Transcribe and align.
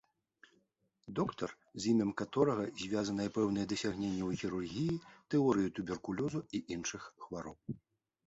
Доктар, 1.17 1.49
з 1.83 1.89
імем 1.91 2.13
якога 2.23 2.55
звязаныя 2.83 3.33
пэўныя 3.35 3.69
дасягненні 3.73 4.23
ў 4.29 4.41
хірургіі, 4.43 4.97
тэорыі 5.33 5.73
туберкулёзу 5.81 6.41
і 6.57 6.63
іншых 6.77 7.01
хвароб. 7.27 7.59